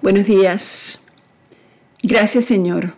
[0.00, 1.00] Buenos días.
[2.04, 2.94] Gracias Señor.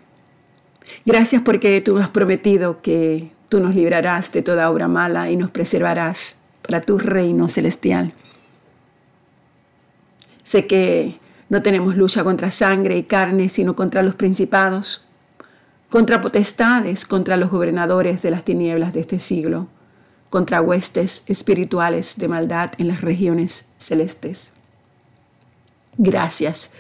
[1.07, 5.51] Gracias porque tú has prometido que tú nos librarás de toda obra mala y nos
[5.51, 8.13] preservarás para tu reino celestial.
[10.45, 11.19] Sé que
[11.49, 15.09] no tenemos lucha contra sangre y carne, sino contra los principados,
[15.89, 19.69] contra potestades, contra los gobernadores de las tinieblas de este siglo,
[20.29, 24.53] contra huestes espirituales de maldad en las regiones celestes.
[25.97, 26.73] Gracias,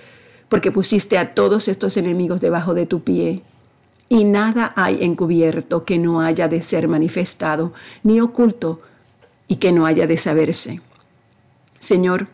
[0.50, 3.41] porque pusiste a todos estos enemigos debajo de tu pie,
[4.10, 7.72] y nada hay encubierto que no haya de ser manifestado,
[8.02, 8.82] ni oculto
[9.48, 10.82] y que no haya de saberse.
[11.78, 12.28] Señor,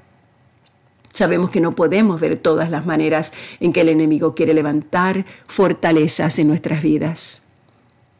[1.16, 6.38] Sabemos que no podemos ver todas las maneras en que el enemigo quiere levantar fortalezas
[6.38, 7.42] en nuestras vidas.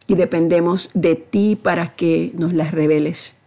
[0.07, 3.39] Y dependemos de ti para que nos las reveles.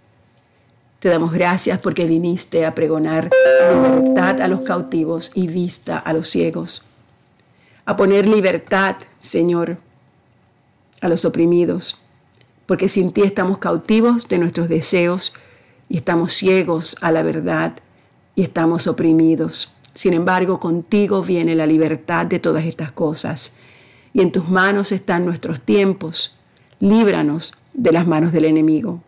[0.99, 3.29] Te damos gracias porque viniste a pregonar
[3.73, 6.83] libertad a los cautivos y vista a los ciegos.
[7.85, 9.77] A poner libertad, Señor,
[10.99, 12.01] a los oprimidos.
[12.65, 15.33] Porque sin ti estamos cautivos de nuestros deseos
[15.87, 17.77] y estamos ciegos a la verdad
[18.35, 19.73] y estamos oprimidos.
[19.93, 23.53] Sin embargo, contigo viene la libertad de todas estas cosas.
[24.13, 26.35] Y en tus manos están nuestros tiempos.
[26.81, 29.01] Líbranos de las manos del enemigo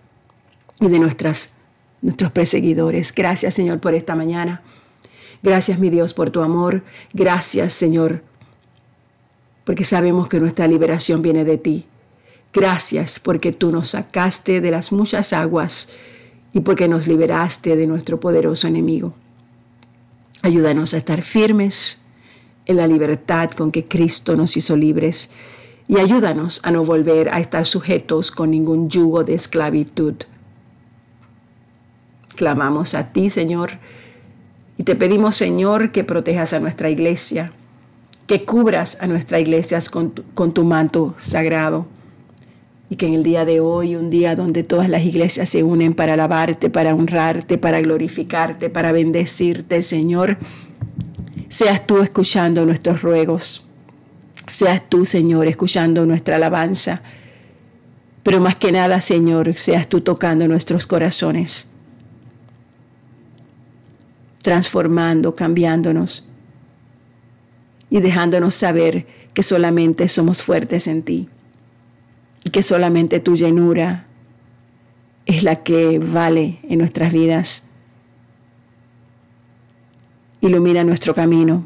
[0.80, 1.52] y de nuestras,
[2.02, 3.14] nuestros perseguidores.
[3.14, 4.62] Gracias, Señor, por esta mañana.
[5.44, 6.84] Gracias, mi Dios, por tu amor.
[7.14, 8.24] Gracias, Señor,
[9.64, 11.86] porque sabemos que nuestra liberación viene de ti.
[12.54, 15.90] Gracias porque tú nos sacaste de las muchas aguas
[16.54, 19.14] y porque nos liberaste de nuestro poderoso enemigo.
[20.42, 22.02] Ayúdanos a estar firmes
[22.66, 25.30] en la libertad con que Cristo nos hizo libres
[25.88, 30.16] y ayúdanos a no volver a estar sujetos con ningún yugo de esclavitud.
[32.36, 33.72] Clamamos a ti, Señor,
[34.78, 37.52] y te pedimos, Señor, que protejas a nuestra iglesia,
[38.28, 41.88] que cubras a nuestra iglesia con tu, con tu manto sagrado
[42.92, 45.94] y que en el día de hoy, un día donde todas las iglesias se unen
[45.94, 50.38] para alabarte, para honrarte, para glorificarte, para bendecirte, Señor,
[51.48, 53.66] seas tú escuchando nuestros ruegos,
[54.46, 57.02] seas tú, Señor, escuchando nuestra alabanza,
[58.24, 61.70] pero más que nada, Señor, seas tú tocando nuestros corazones,
[64.42, 66.28] transformando, cambiándonos
[67.90, 71.30] y dejándonos saber que solamente somos fuertes en ti
[72.44, 74.08] y que solamente tu llenura
[75.26, 77.68] es la que vale en nuestras vidas.
[80.42, 81.66] Ilumina nuestro camino,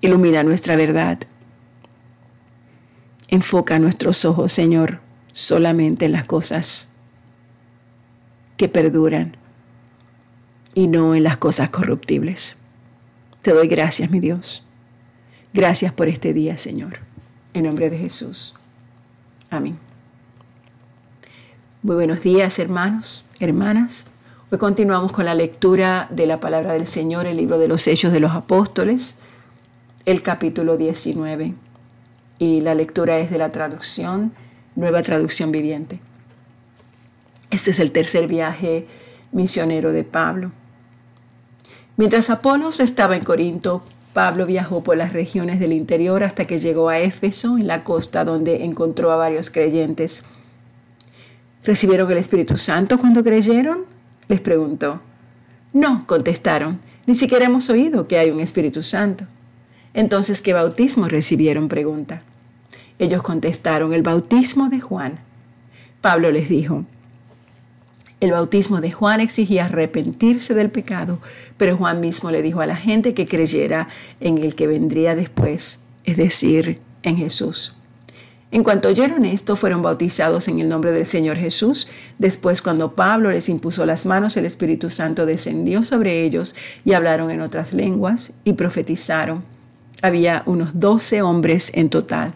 [0.00, 1.18] ilumina nuestra verdad.
[3.28, 5.00] Enfoca nuestros ojos, Señor,
[5.32, 6.88] solamente en las cosas
[8.56, 9.36] que perduran
[10.74, 12.56] y no en las cosas corruptibles.
[13.42, 14.64] Te doy gracias, mi Dios.
[15.52, 17.00] Gracias por este día, Señor.
[17.54, 18.54] En nombre de Jesús.
[19.50, 19.78] Amén.
[21.82, 24.06] Muy buenos días, hermanos, hermanas.
[24.50, 28.12] Hoy continuamos con la lectura de la palabra del Señor, el libro de los Hechos
[28.12, 29.18] de los Apóstoles,
[30.06, 31.54] el capítulo 19.
[32.38, 34.32] Y la lectura es de la traducción,
[34.74, 36.00] nueva traducción viviente.
[37.50, 38.86] Este es el tercer viaje
[39.32, 40.52] misionero de Pablo.
[41.96, 43.82] Mientras Apolos estaba en Corinto,
[44.12, 48.24] Pablo viajó por las regiones del interior hasta que llegó a Éfeso, en la costa
[48.24, 50.22] donde encontró a varios creyentes.
[51.64, 53.80] ¿Recibieron el Espíritu Santo cuando creyeron?
[54.28, 55.00] Les preguntó.
[55.72, 59.24] No, contestaron, ni siquiera hemos oído que hay un Espíritu Santo.
[59.94, 61.68] Entonces, ¿qué bautismo recibieron?
[61.68, 62.22] pregunta.
[62.98, 65.18] Ellos contestaron, el bautismo de Juan.
[66.00, 66.84] Pablo les dijo,
[68.22, 71.18] el bautismo de Juan exigía arrepentirse del pecado,
[71.56, 73.88] pero Juan mismo le dijo a la gente que creyera
[74.20, 77.76] en el que vendría después, es decir, en Jesús.
[78.52, 81.88] En cuanto oyeron esto, fueron bautizados en el nombre del Señor Jesús.
[82.20, 87.28] Después, cuando Pablo les impuso las manos, el Espíritu Santo descendió sobre ellos y hablaron
[87.32, 89.42] en otras lenguas y profetizaron.
[90.00, 92.34] Había unos doce hombres en total.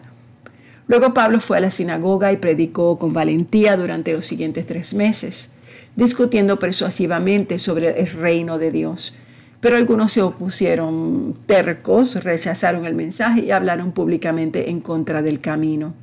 [0.87, 5.51] Luego Pablo fue a la sinagoga y predicó con valentía durante los siguientes tres meses
[5.97, 9.17] discutiendo persuasivamente sobre el reino de Dios.
[9.59, 15.95] Pero algunos se opusieron tercos, rechazaron el mensaje y hablaron públicamente en contra del camino.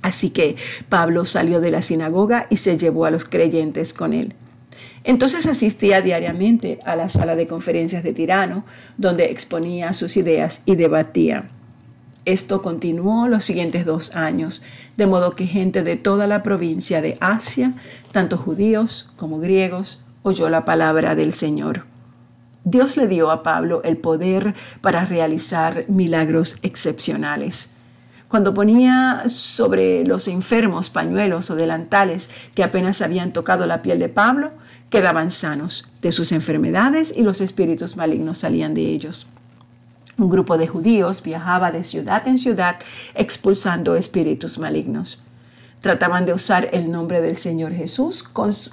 [0.00, 0.56] Así que
[0.88, 4.34] Pablo salió de la sinagoga y se llevó a los creyentes con él.
[5.04, 8.64] Entonces asistía diariamente a la sala de conferencias de Tirano,
[8.96, 11.50] donde exponía sus ideas y debatía.
[12.24, 14.62] Esto continuó los siguientes dos años,
[14.96, 17.74] de modo que gente de toda la provincia de Asia,
[18.12, 21.84] tanto judíos como griegos, oyó la palabra del Señor.
[22.64, 27.70] Dios le dio a Pablo el poder para realizar milagros excepcionales.
[28.26, 34.08] Cuando ponía sobre los enfermos pañuelos o delantales que apenas habían tocado la piel de
[34.08, 34.52] Pablo,
[34.88, 39.28] quedaban sanos de sus enfermedades y los espíritus malignos salían de ellos.
[40.16, 42.76] Un grupo de judíos viajaba de ciudad en ciudad
[43.14, 45.20] expulsando espíritus malignos.
[45.80, 48.24] Trataban de usar el nombre del Señor Jesús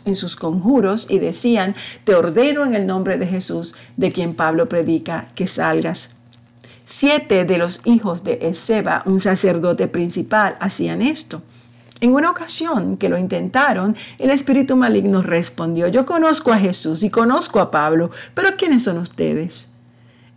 [0.05, 4.69] en sus conjuros y decían, te ordeno en el nombre de Jesús, de quien Pablo
[4.69, 6.15] predica, que salgas.
[6.85, 11.41] Siete de los hijos de Ezeba, un sacerdote principal, hacían esto.
[12.01, 17.09] En una ocasión que lo intentaron, el espíritu maligno respondió, yo conozco a Jesús y
[17.09, 19.70] conozco a Pablo, pero ¿quiénes son ustedes?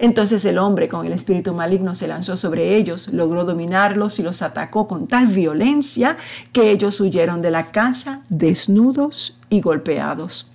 [0.04, 4.42] Entonces el hombre con el espíritu maligno se lanzó sobre ellos, logró dominarlos y los
[4.42, 6.18] atacó con tal violencia
[6.52, 10.52] que ellos huyeron de la casa desnudos y golpeados.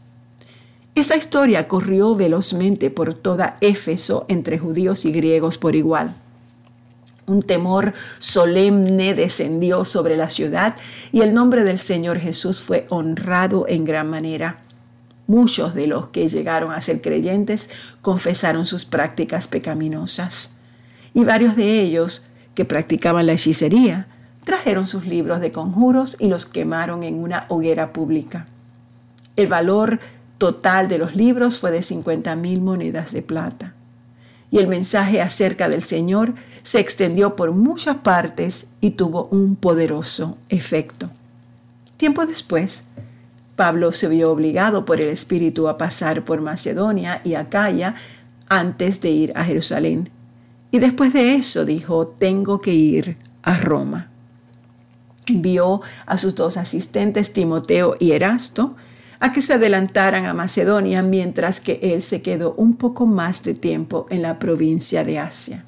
[0.94, 6.16] Esa historia corrió velozmente por toda Éfeso entre judíos y griegos por igual.
[7.25, 10.75] Un temor solemne descendió sobre la ciudad
[11.12, 14.60] y el nombre del Señor Jesús fue honrado en gran manera.
[15.30, 17.70] Muchos de los que llegaron a ser creyentes
[18.02, 20.56] confesaron sus prácticas pecaminosas.
[21.14, 24.08] Y varios de ellos que practicaban la hechicería
[24.44, 28.48] trajeron sus libros de conjuros y los quemaron en una hoguera pública.
[29.36, 30.00] El valor
[30.40, 33.75] total de los libros fue de 50 mil monedas de plata.
[34.50, 36.34] Y el mensaje acerca del Señor
[36.64, 41.12] se extendió por muchas partes y tuvo un poderoso efecto.
[41.98, 42.84] Tiempo después,
[43.60, 47.96] Pablo se vio obligado por el Espíritu a pasar por Macedonia y Acaya
[48.48, 50.10] antes de ir a Jerusalén.
[50.72, 54.12] Y después de eso dijo, tengo que ir a Roma.
[55.28, 58.78] Envió a sus dos asistentes, Timoteo y Erasto,
[59.20, 63.56] a que se adelantaran a Macedonia mientras que él se quedó un poco más de
[63.56, 65.66] tiempo en la provincia de Asia.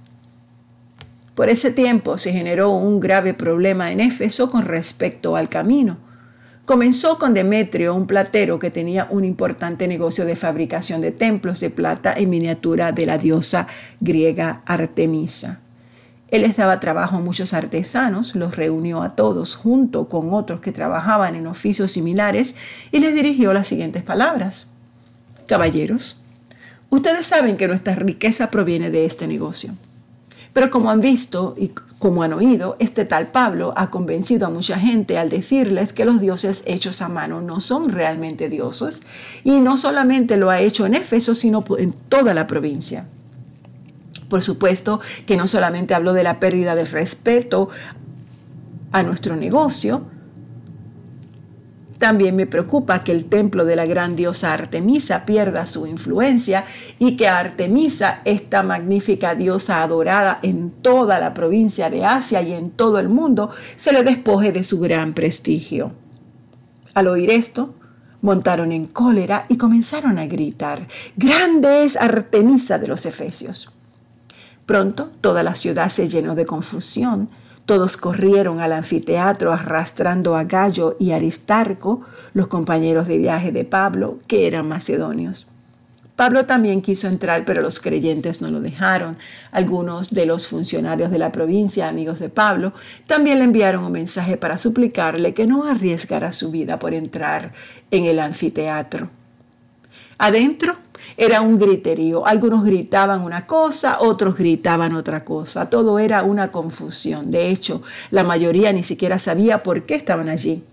[1.35, 5.97] Por ese tiempo se generó un grave problema en Éfeso con respecto al camino
[6.65, 11.71] Comenzó con Demetrio, un platero que tenía un importante negocio de fabricación de templos de
[11.71, 13.67] plata en miniatura de la diosa
[13.99, 15.59] griega Artemisa.
[16.27, 20.71] Él les daba trabajo a muchos artesanos, los reunió a todos junto con otros que
[20.71, 22.55] trabajaban en oficios similares
[22.91, 24.67] y les dirigió las siguientes palabras.
[25.47, 26.21] Caballeros,
[26.89, 29.73] ustedes saben que nuestra riqueza proviene de este negocio.
[30.53, 34.79] Pero como han visto y como han oído, este tal Pablo ha convencido a mucha
[34.79, 39.01] gente al decirles que los dioses hechos a mano no son realmente dioses
[39.43, 43.05] y no solamente lo ha hecho en Éfeso, sino en toda la provincia.
[44.29, 47.69] Por supuesto que no solamente habló de la pérdida del respeto
[48.91, 50.01] a nuestro negocio,
[52.01, 56.65] también me preocupa que el templo de la gran diosa Artemisa pierda su influencia
[56.97, 62.71] y que Artemisa, esta magnífica diosa adorada en toda la provincia de Asia y en
[62.71, 65.91] todo el mundo, se le despoje de su gran prestigio.
[66.95, 67.75] Al oír esto,
[68.21, 73.71] montaron en cólera y comenzaron a gritar, Grande es Artemisa de los Efesios.
[74.65, 77.29] Pronto toda la ciudad se llenó de confusión
[77.65, 82.01] todos corrieron al anfiteatro arrastrando a Gallo y Aristarco,
[82.33, 85.47] los compañeros de viaje de Pablo, que eran macedonios.
[86.15, 89.17] Pablo también quiso entrar, pero los creyentes no lo dejaron.
[89.51, 92.73] Algunos de los funcionarios de la provincia, amigos de Pablo,
[93.07, 97.53] también le enviaron un mensaje para suplicarle que no arriesgara su vida por entrar
[97.89, 99.09] en el anfiteatro.
[100.19, 100.77] Adentro
[101.17, 102.25] era un griterío.
[102.25, 105.69] Algunos gritaban una cosa, otros gritaban otra cosa.
[105.69, 107.31] Todo era una confusión.
[107.31, 110.63] De hecho, la mayoría ni siquiera sabía por qué estaban allí.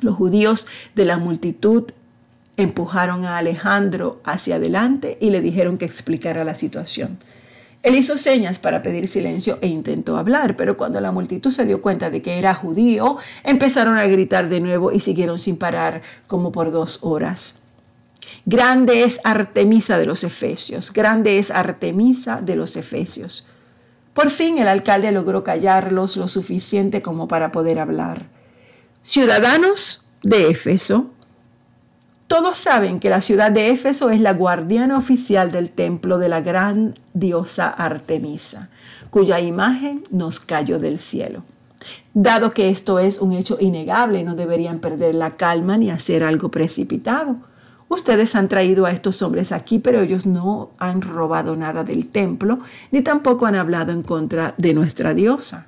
[0.00, 1.84] Los judíos de la multitud
[2.56, 7.18] empujaron a Alejandro hacia adelante y le dijeron que explicara la situación.
[7.84, 11.80] Él hizo señas para pedir silencio e intentó hablar, pero cuando la multitud se dio
[11.80, 16.50] cuenta de que era judío, empezaron a gritar de nuevo y siguieron sin parar como
[16.50, 17.54] por dos horas.
[18.50, 23.46] Grande es Artemisa de los Efesios, grande es Artemisa de los Efesios.
[24.14, 28.30] Por fin el alcalde logró callarlos lo suficiente como para poder hablar.
[29.02, 31.10] Ciudadanos de Éfeso,
[32.26, 36.40] todos saben que la ciudad de Éfeso es la guardiana oficial del templo de la
[36.40, 38.70] gran diosa Artemisa,
[39.10, 41.42] cuya imagen nos cayó del cielo.
[42.14, 46.50] Dado que esto es un hecho innegable, no deberían perder la calma ni hacer algo
[46.50, 47.46] precipitado.
[47.88, 52.60] Ustedes han traído a estos hombres aquí, pero ellos no han robado nada del templo,
[52.90, 55.64] ni tampoco han hablado en contra de nuestra diosa.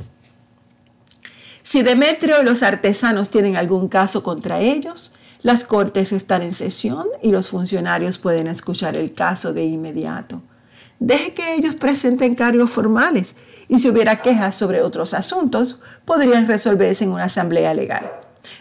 [1.63, 5.13] Si Demetrio y los artesanos tienen algún caso contra ellos,
[5.43, 10.43] Las cortes están en sesión y los funcionarios pueden escuchar el caso de inmediato.
[10.99, 13.37] Deje que ellos presenten cargos formales
[13.67, 18.13] y si hubiera quejas sobre otros asuntos, podrían resolverse en una asamblea legal.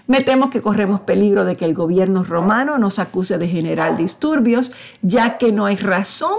[0.09, 4.71] Me temo que corremos peligro de que el gobierno romano nos acuse de generar disturbios,
[5.03, 6.35] ya que no hay razón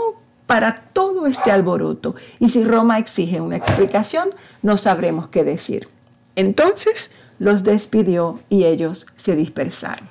[0.47, 2.17] para todo este alboroto.
[2.41, 4.31] Y si Roma exige una explicación,
[4.63, 5.87] no sabremos qué decir.
[6.35, 10.09] Entonces los despidió y ellos se dispersaron.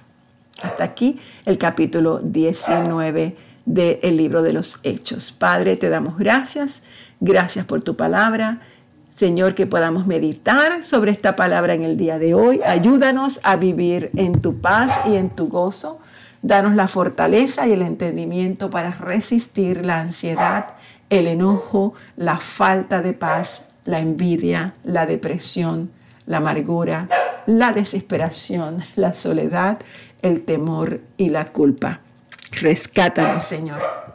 [0.62, 3.36] Hasta aquí el capítulo 19
[3.66, 5.34] del libro de los Hechos.
[5.34, 6.84] Padre, te damos gracias.
[7.20, 8.62] Gracias por tu palabra.
[9.10, 12.62] Señor, que podamos meditar sobre esta palabra en el día de hoy.
[12.64, 16.00] Ayúdanos a vivir en tu paz y en tu gozo.
[16.44, 20.76] Danos la fortaleza y el entendimiento para resistir la ansiedad,
[21.10, 25.92] el enojo, la falta de paz, la envidia, la depresión,
[26.28, 27.10] la amargura,
[27.48, 29.80] la desesperación, la soledad,
[30.22, 32.02] el temor y la culpa.
[32.52, 34.09] Rescátanos, Señor.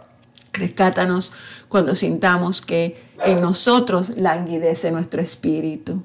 [0.54, 1.32] Rescátanos
[1.68, 6.02] cuando sintamos que en nosotros languidece nuestro espíritu.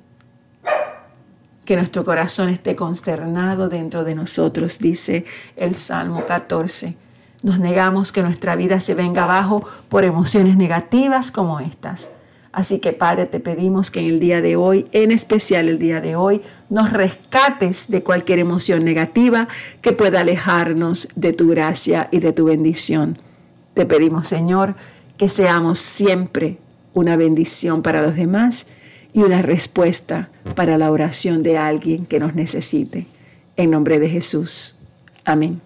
[1.66, 5.26] Que nuestro corazón esté consternado dentro de nosotros, dice
[5.56, 6.98] el Salmo 14.
[7.44, 12.10] Nos negamos que nuestra vida se venga abajo por emociones negativas como estas.
[12.52, 16.02] Así que Padre, te pedimos que en el día de hoy, en especial el día
[16.02, 19.48] de hoy, nos rescates de cualquier emoción negativa
[19.82, 23.20] que pueda alejarnos de tu gracia y de tu bendición.
[23.74, 24.76] Te pedimos, Señor,
[25.18, 26.58] que seamos siempre
[26.94, 28.68] una bendición para los demás
[29.14, 33.08] y una respuesta para la oración de alguien que nos necesite.
[33.56, 34.78] En nombre de Jesús.
[35.26, 35.62] Amén.